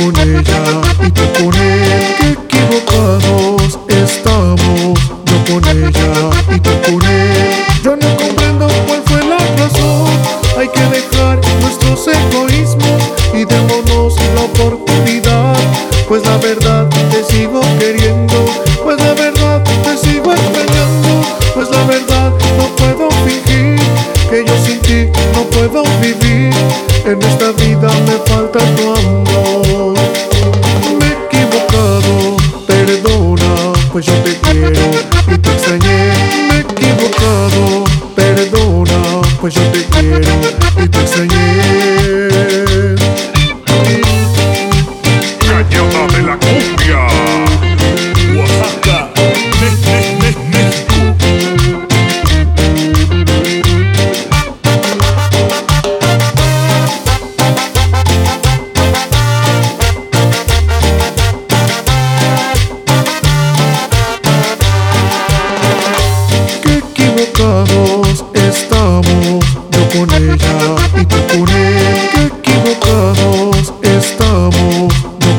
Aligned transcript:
con 0.00 0.16
ella 0.16 0.80
y 1.06 1.10
tú 1.10 1.22
con 1.38 1.54
él, 1.54 2.16
qué 2.18 2.30
equivocados 2.30 3.78
estamos. 3.88 4.98
Yo 5.26 5.52
con 5.52 5.68
ella 5.68 6.30
y 6.54 6.60
tú 6.60 6.70
con 6.86 7.04
él. 7.06 7.64
Yo 7.84 7.96
no 7.96 8.16
comprendo 8.16 8.66
cuál 8.86 9.02
fue 9.04 9.22
la 9.22 9.36
razón. 9.58 10.08
Hay 10.58 10.68
que 10.68 10.80
dejar 10.80 11.38
nuestros 11.60 12.08
egoísmos 12.08 13.02
y 13.34 13.44
démonos 13.44 14.16
la 14.34 14.42
oportunidad. 14.42 15.54
Pues 16.08 16.24
la 16.24 16.36
verdad 16.38 16.88
te 17.10 17.22
sigo 17.24 17.60
queriendo, 17.78 18.46
pues 18.82 18.96
la 18.98 19.12
verdad 19.12 19.62
te 19.84 19.96
sigo 19.98 20.32
engañando, 20.32 21.22
pues 21.54 21.70
la 21.70 21.84
verdad 21.84 22.32
no 22.56 22.66
puedo 22.76 23.10
fingir 23.24 23.78
que 24.28 24.44
yo 24.44 24.54
sin 24.64 24.80
ti 24.80 25.06
no 25.34 25.42
puedo 25.44 25.84
vivir 26.00 26.52
en 27.04 27.22
esta 27.22 27.52
vida. 27.52 27.69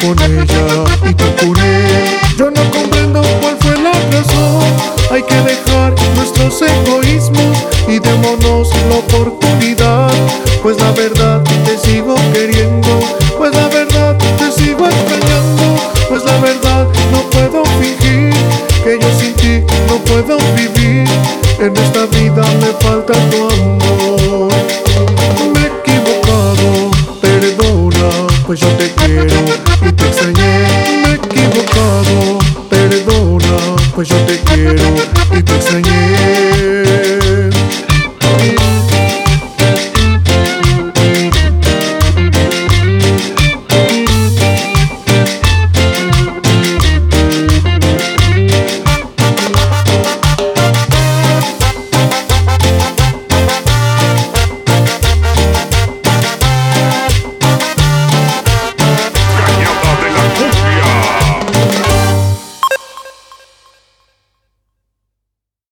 Con 0.00 0.18
ella 0.18 0.84
y 1.08 1.14
tú 1.14 1.24
con 1.40 1.56
él. 1.58 2.18
Yo 2.36 2.50
no 2.50 2.70
comprendo 2.70 3.22
cuál 3.40 3.56
fue 3.60 3.76
la 3.76 3.92
razón. 3.92 4.62
Hay 5.10 5.22
que 5.22 5.34
dejar 5.36 5.94
nuestros 6.16 6.62
egoísmos 6.62 7.58
y 7.86 7.98
démonos 7.98 8.70
la 8.88 8.96
oportunidad. 8.96 10.10
Pues 10.62 10.78
la 10.78 10.90
verdad 10.92 11.42
te 11.64 11.76
sigo 11.78 12.14
queriendo, 12.32 13.00
pues 13.36 13.54
la 13.54 13.68
verdad 13.68 14.16
te 14.38 14.52
sigo 14.52 14.86
extrañando, 14.86 15.76
pues 16.08 16.24
la 16.24 16.36
verdad 16.38 16.86
no 17.12 17.22
puedo 17.30 17.64
fingir 17.80 18.34
que 18.84 18.98
yo 19.00 19.08
sin 19.18 19.34
ti 19.34 19.74
no 19.88 19.96
puedo 20.04 20.38
vivir. 20.54 21.08
En 21.58 21.76
esta 21.76 22.06
vida 22.06 22.42
me 22.60 22.72
falta 22.80 23.12
tu 23.30 23.36
amor. 23.36 23.59
Y 29.26 29.92
te 29.92 30.06
extrañé. 30.06 30.66
Me 31.02 31.10
he 31.10 31.14
equivocado, 31.14 32.38
perdona, 32.68 33.76
pues 33.94 34.08
yo 34.08 34.16
te 34.26 34.38
quiero. 34.40 35.49